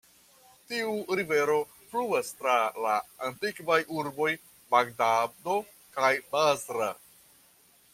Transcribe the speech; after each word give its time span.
Tiu 0.69 0.93
rivero 1.19 1.57
fluas 1.91 2.33
tra 2.41 2.57
la 2.87 2.95
antikvaj 3.29 3.79
urboj 4.01 4.33
Bagdado 4.77 5.63
kaj 5.99 6.13
Basra. 6.35 6.95